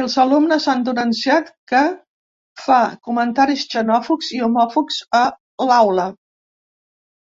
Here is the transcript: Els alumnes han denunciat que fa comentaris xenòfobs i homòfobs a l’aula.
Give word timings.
Els 0.00 0.16
alumnes 0.22 0.66
han 0.72 0.82
denunciat 0.88 1.52
que 1.74 1.82
fa 2.64 2.80
comentaris 3.10 3.64
xenòfobs 3.76 4.32
i 4.40 4.44
homòfobs 4.48 5.00
a 5.24 5.26
l’aula. 5.70 6.10